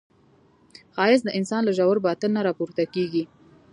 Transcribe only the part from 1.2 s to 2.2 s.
د انسان له ژور